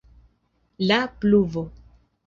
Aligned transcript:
La 0.89 0.97
pluvo. 1.19 1.65